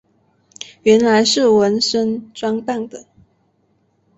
[0.81, 3.05] 原来是文森装扮的。